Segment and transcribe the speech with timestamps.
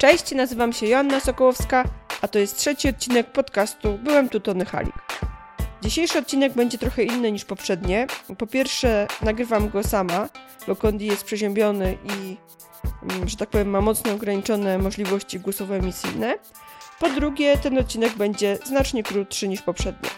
[0.00, 1.84] Cześć, nazywam się Joanna Sokołowska,
[2.22, 4.94] a to jest trzeci odcinek podcastu Byłem tu Tony Halik.
[5.82, 8.06] Dzisiejszy odcinek będzie trochę inny niż poprzednie.
[8.38, 10.28] Po pierwsze, nagrywam go sama,
[10.66, 12.36] bo Kondi jest przeziębiony i,
[13.12, 16.34] mm, że tak powiem, ma mocno ograniczone możliwości głosowo-emisyjne.
[17.00, 20.10] Po drugie, ten odcinek będzie znacznie krótszy niż poprzednie.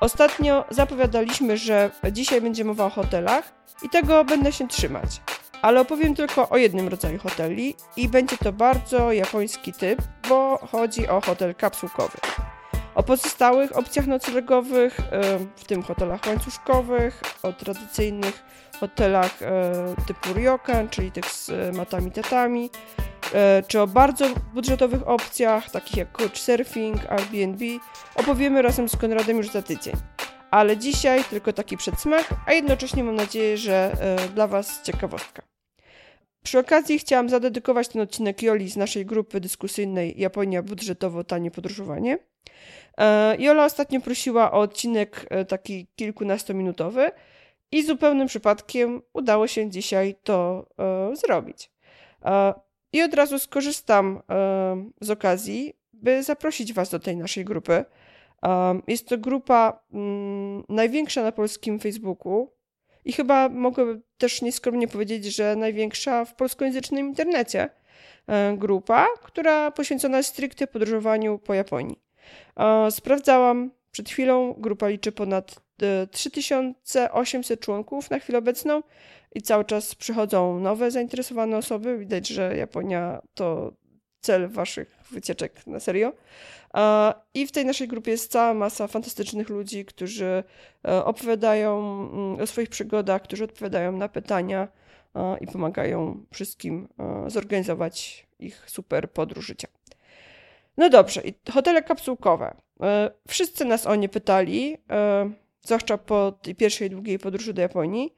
[0.00, 3.52] Ostatnio zapowiadaliśmy, że dzisiaj będzie mowa o hotelach
[3.82, 5.20] i tego będę się trzymać.
[5.64, 11.08] Ale opowiem tylko o jednym rodzaju hoteli i będzie to bardzo japoński typ, bo chodzi
[11.08, 12.18] o hotel kapsułkowy.
[12.94, 14.96] O pozostałych opcjach noclegowych,
[15.56, 18.44] w tym hotelach łańcuszkowych, o tradycyjnych
[18.80, 19.38] hotelach
[20.06, 22.70] typu ryokan, czyli tych z matami tatami,
[23.34, 27.64] e, czy o bardzo budżetowych opcjach, takich jak couchsurfing, Airbnb,
[28.14, 29.94] opowiemy razem z Konradem już za tydzień.
[30.50, 35.53] Ale dzisiaj tylko taki przedsmak, a jednocześnie mam nadzieję, że e, dla Was ciekawostka.
[36.44, 42.18] Przy okazji chciałam zadedykować ten odcinek Joli z naszej grupy dyskusyjnej Japonia budżetowo tanie podróżowanie.
[42.98, 47.10] E, Jola ostatnio prosiła o odcinek e, taki kilkunastominutowy
[47.72, 51.70] i zupełnym przypadkiem udało się dzisiaj to e, zrobić.
[52.92, 54.22] I od razu skorzystam
[55.00, 57.84] z okazji, by zaprosić Was do tej naszej grupy.
[58.88, 62.50] Jest to grupa mm, największa na polskim Facebooku
[63.04, 67.70] i chyba mogę też nieskromnie powiedzieć, że największa w polskojęzycznym internecie
[68.56, 72.02] grupa, która poświęcona jest stricte podróżowaniu po Japonii.
[72.90, 75.60] Sprawdzałam przed chwilą, grupa liczy ponad
[76.10, 78.82] 3800 e, członków na chwilę obecną
[79.34, 81.98] i cały czas przychodzą nowe zainteresowane osoby.
[81.98, 83.72] Widać, że Japonia to
[84.24, 86.12] cel waszych wycieczek na serio.
[87.34, 90.44] I w tej naszej grupie jest cała masa fantastycznych ludzi, którzy
[90.88, 91.78] e, opowiadają
[92.12, 94.68] mm, o swoich przygodach, którzy odpowiadają na pytania
[95.40, 99.68] i pomagają wszystkim e, zorganizować ich super podróż życia.
[100.76, 102.56] No dobrze, i hotele kapsułkowe.
[102.82, 104.76] E, wszyscy nas o nie pytali,
[105.62, 108.14] zwłaszcza po tej pierwszej długiej podróży do Japonii,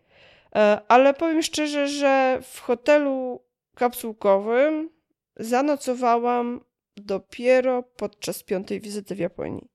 [0.89, 3.41] ale powiem szczerze, że w hotelu
[3.75, 4.96] kapsułkowym
[5.37, 6.61] zanocowałam
[6.97, 9.69] dopiero podczas piątej wizyty w Japonii.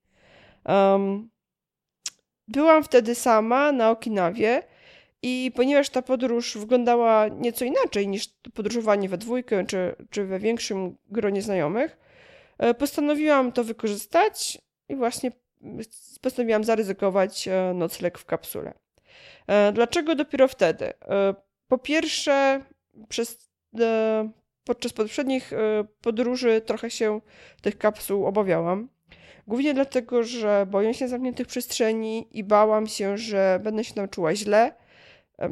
[2.47, 4.63] byłam wtedy sama na Okinawie
[5.22, 10.97] i ponieważ ta podróż wyglądała nieco inaczej niż podróżowanie we dwójkę czy, czy we większym
[11.09, 11.97] gronie znajomych,
[12.61, 14.57] E, postanowiłam to wykorzystać
[14.89, 15.31] i właśnie
[16.22, 18.73] postanowiłam zaryzykować e, nocleg w kapsule.
[19.47, 20.93] E, dlaczego dopiero wtedy?
[21.67, 22.61] Po pierwsze,
[23.09, 23.49] przez,
[24.63, 25.51] podczas poprzednich
[26.01, 27.22] podróży trochę się
[27.61, 28.89] tych kapsuł obawiałam.
[29.47, 34.35] Głównie dlatego, że boję się zamkniętych przestrzeni i bałam się, że będę się tam czuła
[34.35, 34.73] źle,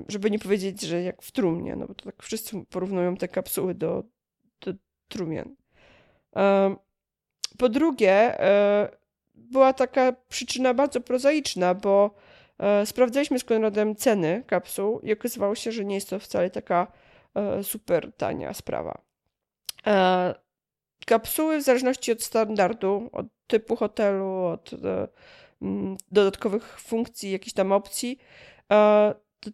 [0.08, 3.74] żeby nie powiedzieć, że jak w trumnie, no bo to tak wszyscy porównują te kapsuły
[3.74, 4.04] do,
[4.62, 4.74] do
[5.08, 5.56] trumien.
[7.58, 8.90] Po drugie, e,
[9.36, 12.16] była taka przyczyna bardzo prozaiczna, bo
[12.60, 16.88] e, sprawdzaliśmy z Konradem ceny kapsuł i okazywało się, że nie jest to wcale taka
[16.88, 17.09] e,
[17.64, 19.02] super tania sprawa.
[21.06, 24.72] Kapsuły w zależności od standardu, od typu hotelu, od
[26.12, 28.20] dodatkowych funkcji, jakichś tam opcji,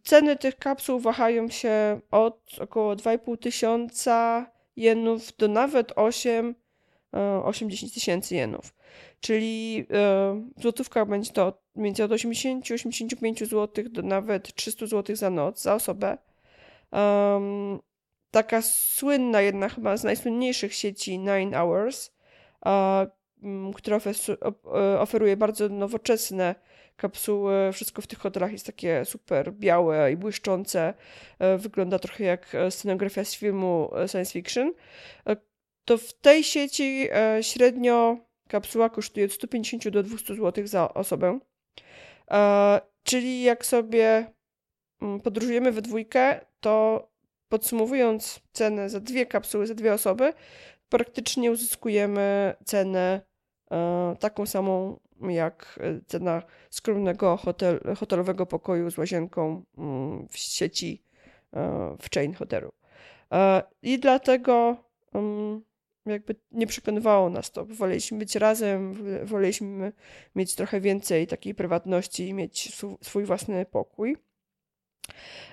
[0.03, 6.55] ceny tych kapsuł wahają się od około 2,5 tysiąca jenów do nawet 8
[7.43, 8.73] 80 tysięcy jenów.
[9.19, 15.61] Czyli e, złotówka będzie to między od 80-85 zł do nawet 300 zł za noc,
[15.61, 16.17] za osobę.
[16.91, 17.79] Um,
[18.31, 22.11] taka słynna, jedna chyba z najsłynniejszych sieci Nine Hours,
[23.75, 26.55] która e, oferuje bardzo nowoczesne
[26.95, 27.71] kapsuły.
[27.73, 30.93] Wszystko w tych hotelach jest takie super białe i błyszczące.
[31.57, 34.73] Wygląda trochę jak scenografia z filmu science fiction
[35.85, 38.17] to w tej sieci e, średnio
[38.47, 41.39] kapsuła kosztuje od 150 do 200 zł za osobę.
[42.31, 44.33] E, czyli jak sobie
[45.23, 47.07] podróżujemy we dwójkę, to
[47.49, 50.33] podsumowując cenę za dwie kapsuły, za dwie osoby,
[50.89, 53.21] praktycznie uzyskujemy cenę
[53.71, 61.03] e, taką samą jak cena skromnego hotel, hotelowego pokoju z łazienką mm, w sieci
[62.01, 62.71] w chain hotelu.
[63.81, 64.77] I dlatego
[65.13, 65.61] mm,
[66.05, 67.65] jakby nie przekonywało nas to.
[67.65, 68.93] Woleliśmy być razem,
[69.25, 69.93] woleliśmy
[70.35, 74.17] mieć trochę więcej takiej prywatności i mieć swój własny pokój.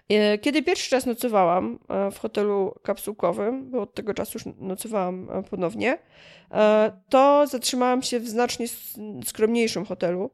[0.09, 5.29] E, kiedy pierwszy raz nocowałam e, w hotelu kapsułkowym, bo od tego czasu już nocowałam
[5.31, 5.99] e, ponownie,
[7.09, 8.67] to zatrzymałam się w znacznie
[9.25, 10.31] skromniejszym hotelu,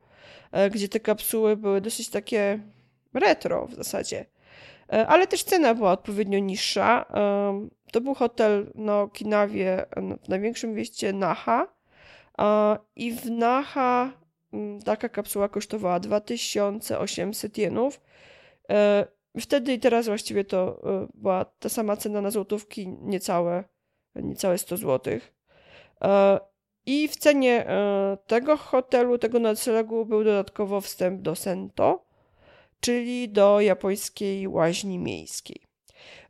[0.70, 2.58] gdzie te kapsuły były dosyć takie
[3.14, 4.24] retro w zasadzie.
[4.88, 7.04] Ale też cena była odpowiednio niższa.
[7.92, 9.86] To był hotel na Okinawie,
[10.24, 11.66] w największym mieście Naha.
[12.96, 14.12] I w Naha
[14.84, 18.00] taka kapsuła kosztowała 2800 jenów.
[18.70, 19.06] E,
[19.40, 23.64] wtedy i teraz właściwie to e, była ta sama cena na złotówki, niecałe,
[24.14, 25.18] niecałe 100 zł.
[26.86, 27.66] I w cenie
[28.26, 32.08] tego hotelu, tego noclegu był dodatkowo wstęp do Sento
[32.80, 35.62] czyli do japońskiej łaźni miejskiej.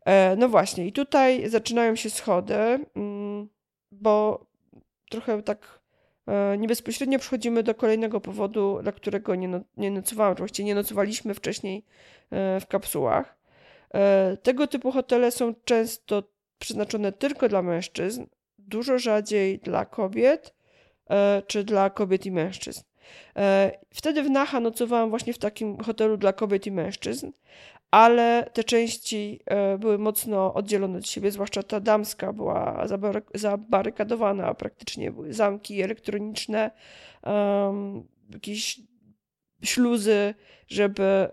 [0.05, 2.55] E, no właśnie, i tutaj zaczynają się schody,
[2.97, 3.49] mm,
[3.93, 4.47] bo
[5.11, 5.78] trochę tak e,
[6.59, 11.35] nie bezpośrednio przechodzimy do kolejnego powodu, dla którego nie, no, nie nocowałam, właściwie nie nocowaliśmy
[11.35, 11.85] wcześniej
[12.31, 13.39] e, w kapsułach.
[14.43, 16.23] Tego typu hotele są często
[16.59, 18.27] przeznaczone tylko dla mężczyzn,
[18.59, 20.55] dużo rzadziej dla kobiet,
[21.47, 22.83] czy dla kobiet i mężczyzn.
[23.37, 27.31] E, wtedy w Naha nocowałam właśnie w takim hotelu dla kobiet i mężczyzn,
[27.91, 32.87] ale te części e, były mocno oddzielone od siebie, zwłaszcza ta damska była
[33.35, 36.71] zabarykadowana, praktycznie były zamki elektroniczne,
[38.33, 38.81] jakieś
[39.63, 40.35] śluzy,
[40.69, 41.29] żeby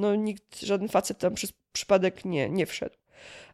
[0.00, 2.96] no, nikt, żaden facet tam przez przypadek nie, nie wszedł.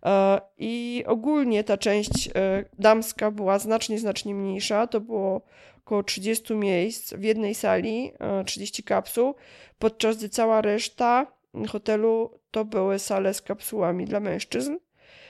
[0.07, 2.31] E, I ogólnie ta część
[2.79, 4.87] damska była znacznie, znacznie mniejsza.
[4.87, 5.43] To było
[5.85, 8.13] około 30 miejsc w jednej sali,
[8.47, 9.35] 30 e, kapsuł,
[9.79, 11.27] podczas gdy cała reszta
[11.69, 14.77] hotelu to były sale z kapsułami dla mężczyzn.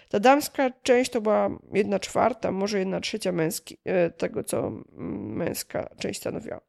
[0.08, 5.88] Ta damska część to była jedna czwarta, może jedna trzecia męski, e, tego, co męska
[5.98, 6.60] część stanowiła.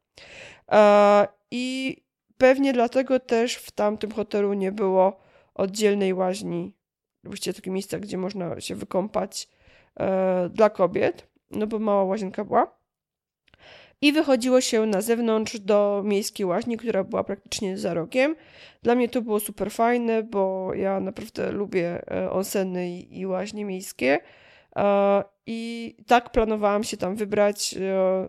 [0.72, 1.96] E, I
[2.38, 5.20] pewnie dlatego też w tamtym hotelu nie było
[5.54, 6.76] oddzielnej łaźni,
[7.24, 9.48] właściwie takie miejsca, gdzie można się wykąpać
[10.50, 12.83] dla kobiet, no bo mała łazienka była
[14.04, 18.36] i wychodziło się na zewnątrz do miejskiej łaźni, która była praktycznie za rogiem.
[18.82, 24.18] Dla mnie to było super fajne, bo ja naprawdę lubię e, onseny i łaźnie miejskie.
[24.76, 27.74] E, I tak planowałam się tam wybrać.
[27.74, 28.28] E,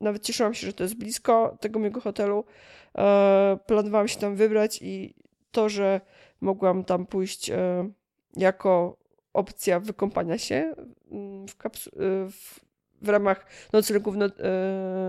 [0.00, 2.44] nawet cieszyłam się, że to jest blisko tego mojego hotelu.
[3.66, 5.14] Planowałam się tam wybrać i
[5.50, 6.00] to, że
[6.40, 7.50] mogłam tam pójść
[8.36, 8.96] jako
[9.32, 10.74] opcja wykąpania się
[11.10, 11.90] mm, w, kapsu-
[12.30, 12.60] w
[13.02, 14.26] w ramach noclegów no,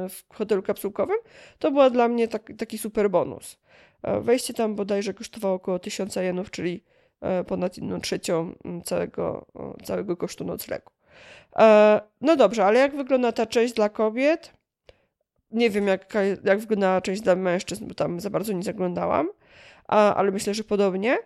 [0.10, 1.18] w hotelu kapsułkowym,
[1.60, 3.58] to była dla mnie tak, taki super bonus.
[4.04, 6.84] E, wejście tam bodajże kosztowało około 1000 jenów, czyli
[7.22, 9.46] e, ponad jedną trzecią całego,
[9.84, 10.92] całego kosztu noclegu.
[12.22, 14.54] No dobrze, ale jak wygląda ta część dla kobiet?
[15.52, 16.14] Nie wiem, jak,
[16.44, 19.30] jak wygląda część dla mężczyzn, bo tam za bardzo nie zaglądałam,
[19.88, 21.18] ale myślę, że podobnie.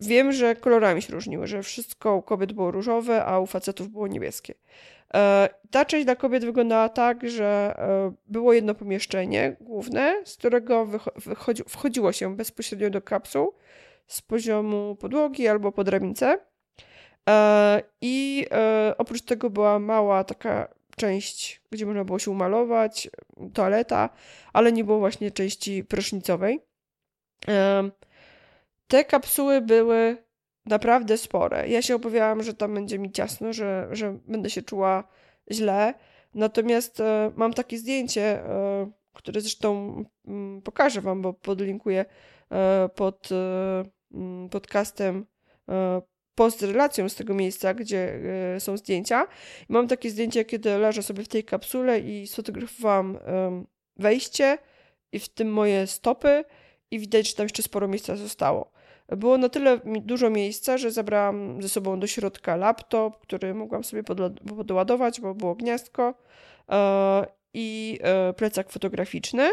[0.00, 4.06] Wiem, że kolorami się różniły, że wszystko u kobiet było różowe, a u facetów było
[4.06, 4.54] niebieskie.
[5.14, 10.88] E, ta część dla kobiet wyglądała tak, że e, było jedno pomieszczenie główne, z którego
[11.68, 13.54] wchodziło się bezpośrednio do kapsuł
[14.06, 16.38] z poziomu podłogi albo pod drabince.
[17.28, 18.46] E, I
[18.98, 23.10] oprócz tego była mała taka część, gdzie można było się umalować,
[23.54, 24.08] toaleta,
[24.52, 26.60] ale nie było właśnie części prysznicowej.
[28.86, 30.26] Te kapsuły były
[30.66, 31.68] naprawdę spore.
[31.68, 35.04] Ja się obawiałam, że tam będzie mi ciasno, że, że będę się czuła
[35.50, 35.94] źle.
[36.34, 39.94] Natomiast e, mam takie zdjęcie, e, które zresztą
[40.26, 42.04] mm, pokażę Wam, bo podlinkuję
[42.52, 43.84] e, pod e,
[44.14, 45.26] mm, podcastem
[45.68, 46.02] e,
[46.34, 48.20] post relacją z tego miejsca, gdzie
[48.56, 49.26] e, są zdjęcia.
[49.68, 53.18] I mam takie zdjęcie, kiedy leżę sobie w tej kapsule i sfotografowałam
[53.96, 54.58] wejście
[55.12, 56.44] i w tym moje stopy
[56.90, 58.75] i widać, że tam jeszcze sporo miejsca zostało.
[59.08, 64.02] Było na tyle dużo miejsca, że zabrałam ze sobą do środka laptop, który mogłam sobie
[64.56, 66.14] podładować, bo było gniazdko
[66.70, 69.50] e, i e, plecak fotograficzny.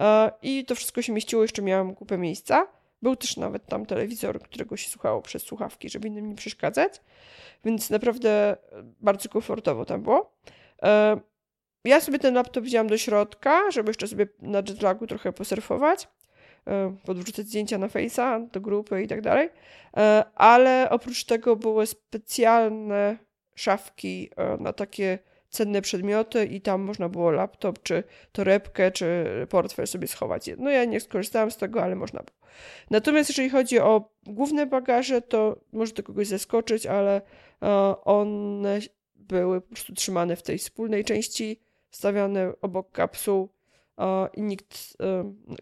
[0.00, 2.66] E, I to wszystko się mieściło, jeszcze miałam kupę miejsca.
[3.02, 7.00] Był też nawet tam telewizor, którego się słuchało przez słuchawki, żeby innym nie przeszkadzać.
[7.64, 8.56] Więc naprawdę
[9.00, 10.32] bardzo komfortowo tam było.
[11.84, 16.08] Ja sobie ten laptop wzięłam do środka, żeby jeszcze sobie na jetlagu trochę posurfować.
[16.68, 19.48] E, podwrzucać zdjęcia na Face'a, do grupy i tak dalej.
[19.96, 23.18] E, ale oprócz tego były specjalne
[23.54, 25.18] szafki e, na takie
[25.48, 30.50] cenne przedmioty i tam można było laptop, czy torebkę, czy portfel sobie schować.
[30.58, 32.38] No ja nie skorzystałam z tego, ale można było.
[32.90, 37.20] Natomiast jeżeli chodzi o główne bagaże, to może to kogoś zaskoczyć, ale
[38.04, 38.78] one
[39.14, 43.48] były po prostu trzymane w tej wspólnej części, stawiane obok kapsuł
[44.34, 44.96] i nikt,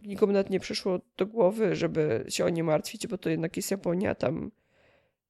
[0.05, 3.71] nikomu nawet nie przyszło do głowy, żeby się o nie martwić, bo to jednak jest
[3.71, 4.51] Japonia, tam,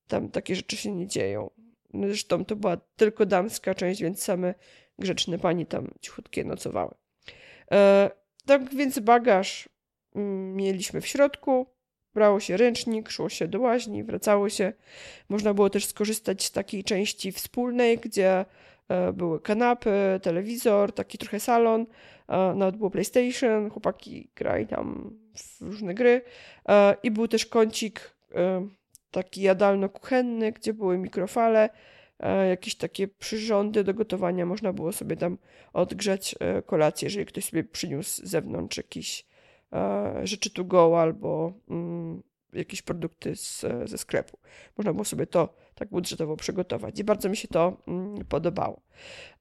[0.09, 1.51] tam takie rzeczy się nie dzieją.
[1.93, 4.55] No zresztą to była tylko damska część, więc same
[4.99, 6.95] grzeczne pani tam cichutkie nocowały.
[7.73, 8.11] E,
[8.47, 9.69] tak więc bagaż
[10.15, 11.67] mm, mieliśmy w środku,
[12.15, 14.73] Brało się ręcznik, szło się do łaźni, wracało się.
[15.29, 18.45] Można było też skorzystać z takiej części wspólnej, gdzie
[19.13, 21.87] były kanapy, telewizor, taki trochę salon,
[22.29, 26.23] e, nawet było PlayStation, chłopaki grali tam w różne gry
[26.69, 28.15] e, i był też kącik
[29.11, 31.71] taki jadalno-kuchenny, gdzie były mikrofale,
[32.49, 34.47] jakieś takie przyrządy do gotowania.
[34.47, 35.39] Można było sobie tam
[35.73, 36.35] odgrzać
[36.67, 39.27] kolację, jeżeli ktoś sobie przyniósł z zewnątrz jakiś
[40.23, 42.23] rzeczy to go albo mm,
[42.53, 44.39] jakieś produkty z, ze sklepu.
[44.79, 48.81] Można było sobie to tak budżetowo przygotować i bardzo mi się to mm, podobało.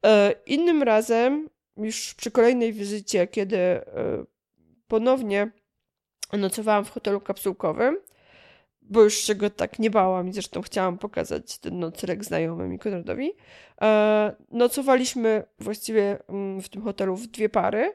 [0.06, 3.84] E, innym razem, już przy kolejnej wizycie, kiedy e,
[4.88, 5.52] ponownie
[6.34, 7.98] nocowałam w hotelu kapsułkowym,
[8.82, 12.80] bo już się go tak nie bałam i zresztą chciałam pokazać ten nocleg znajomym i
[12.80, 13.32] Konradowi.
[13.82, 17.94] E, nocowaliśmy właściwie mm, w tym hotelu w dwie pary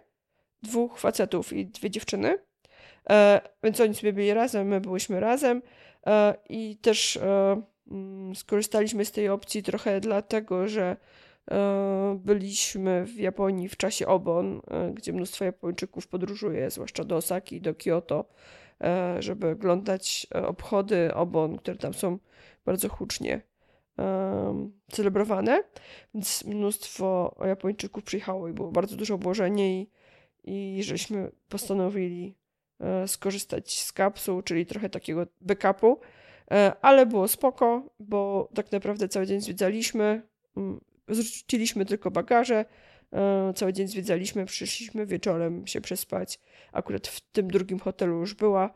[0.63, 2.39] dwóch facetów i dwie dziewczyny.
[3.63, 5.63] Więc oni sobie byli razem, my byliśmy razem
[6.49, 7.19] i też
[8.35, 10.97] skorzystaliśmy z tej opcji trochę dlatego, że
[11.51, 17.57] e, byliśmy w Japonii w czasie Obon, e, gdzie mnóstwo Japończyków podróżuje, zwłaszcza do Osaki
[17.57, 18.25] i do Kyoto,
[18.81, 22.19] e, żeby oglądać obchody Obon, które tam są
[22.65, 23.41] bardzo hucznie
[24.91, 25.63] celebrowane.
[26.15, 29.91] Więc mnóstwo Japończyków przyjechało i było bardzo dużo obłożenie i
[30.49, 32.35] i żeśmy postanowili
[33.07, 36.01] skorzystać z kapsuł, czyli trochę takiego backupu,
[36.83, 40.23] ale było spoko, bo tak naprawdę cały dzień zwiedzaliśmy,
[40.57, 42.65] mm, zrzuciliśmy tylko bagaże,
[43.13, 46.41] e, cały dzień zwiedzaliśmy, przyszliśmy wieczorem się przespać.
[46.73, 48.75] Akurat w tym drugim hotelu już była,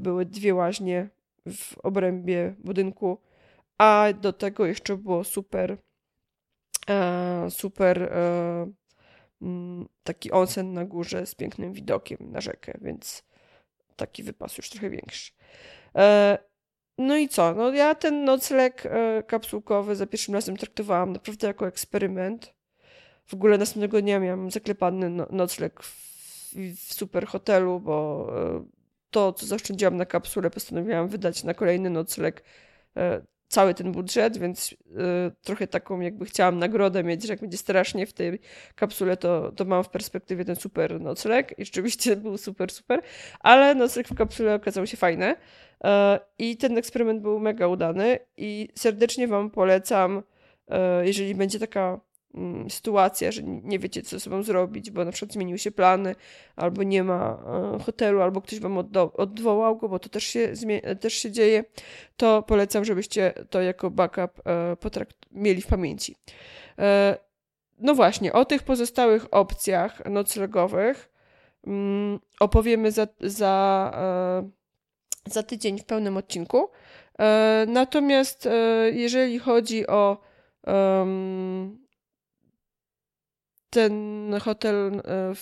[0.00, 1.08] były dwie łaźnie
[1.46, 3.18] w obrębie budynku,
[3.78, 5.76] a do tego jeszcze było super,
[7.48, 8.12] super
[9.42, 13.22] Mm, taki onsen na górze z pięknym widokiem na rzekę, więc
[13.96, 15.32] taki wypas już trochę większy.
[16.98, 17.54] E, no i co?
[17.54, 22.54] No ja ten nocleg e, kapsułkowy za pierwszym razem traktowałam naprawdę jako eksperyment.
[23.26, 28.64] W ogóle następnego dnia miałam zaklepany no, nocleg w, w super hotelu, bo e,
[29.10, 32.44] to, co zaoszczędziłam na kapsule, postanowiłam wydać na kolejny nocleg
[33.48, 34.74] cały ten budżet, więc
[35.42, 38.40] trochę taką jakby chciałam nagrodę mieć, że jak będzie strasznie w tej
[38.74, 43.00] kapsule, to, to mam w perspektywie ten super nocleg i rzeczywiście był super, super,
[43.40, 45.34] ale nocleg w kapsule okazał się fajny
[46.38, 50.22] i ten eksperyment był mega udany i serdecznie Wam polecam,
[51.02, 52.00] y, jeżeli będzie taka
[52.36, 56.14] Mm, sytuacja, że nie wiecie, co ze sobą zrobić, bo na przykład zmieniły się plany,
[56.56, 57.38] albo nie ma
[57.74, 58.78] e, hotelu, albo ktoś wam
[59.14, 60.52] odwołał go, bo to też się,
[61.00, 61.64] też się dzieje,
[62.16, 64.76] to polecam, żebyście to jako backup e,
[65.32, 66.16] mieli w pamięci.
[66.78, 67.16] E,
[67.78, 71.10] no właśnie, o tych pozostałych opcjach noclegowych
[71.66, 73.92] mm, opowiemy za, za,
[75.26, 76.70] za tydzień w pełnym odcinku.
[77.66, 78.48] Natomiast
[78.92, 80.20] jeżeli chodzi o
[83.70, 85.34] ten hotel, e,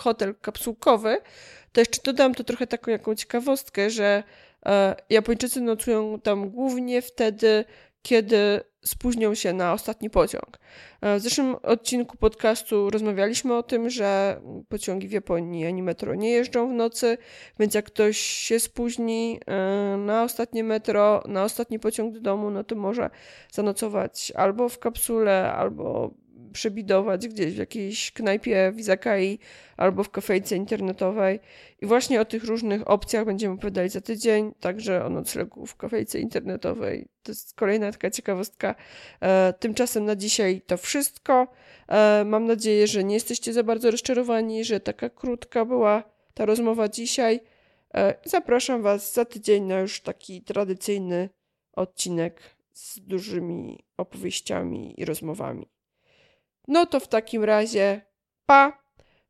[0.00, 1.18] hotel kapsułkowy,
[1.72, 4.22] to jeszcze dodam to trochę taką jaką ciekawostkę, że
[4.66, 7.64] e, Japończycy nocują tam głównie wtedy,
[8.02, 10.58] kiedy spóźnią się na ostatni pociąg.
[11.00, 16.30] E, w zeszłym odcinku podcastu rozmawialiśmy o tym, że pociągi w Japonii ani metro nie
[16.30, 17.18] jeżdżą w nocy,
[17.58, 19.40] więc jak ktoś się spóźni
[19.98, 23.10] na ostatnie metro, na ostatni pociąg do domu, no to może
[23.52, 26.10] zanocować albo w kapsule, albo
[26.52, 29.38] przebidować gdzieś w jakiejś knajpie w Izakai
[29.76, 31.40] albo w kafejce internetowej.
[31.80, 36.20] I właśnie o tych różnych opcjach będziemy opowiadali za tydzień, także o noclegu w kafejce
[36.20, 37.08] internetowej.
[37.22, 38.74] To jest kolejna taka ciekawostka.
[39.20, 41.48] E, tymczasem na dzisiaj to wszystko.
[41.88, 46.04] E, mam nadzieję, że nie jesteście za bardzo rozczarowani, że taka krótka była
[46.34, 47.40] ta rozmowa dzisiaj.
[47.94, 51.28] E, zapraszam Was za tydzień na już taki tradycyjny
[51.72, 52.40] odcinek
[52.72, 55.68] z dużymi opowieściami i rozmowami.
[56.70, 58.00] No to w takim razie
[58.46, 58.80] pa.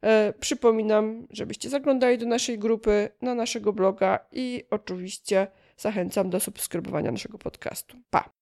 [0.03, 7.13] E, przypominam, żebyście zaglądali do naszej grupy, na naszego bloga i oczywiście zachęcam do subskrybowania
[7.13, 7.97] naszego podcastu.
[8.11, 8.40] Pa!